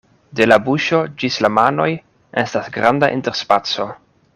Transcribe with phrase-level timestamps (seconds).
[0.37, 1.87] De la buŝo ĝis la manoj
[2.47, 3.91] estas granda interspaco.